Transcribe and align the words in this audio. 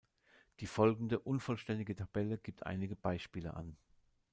Die 0.61 0.65
folgende, 0.65 1.19
unvollständige 1.19 1.95
Tabelle 1.95 2.39
gibt 2.39 2.65
einige 2.65 2.95
Beispiele 2.95 3.53
an. 3.53 3.77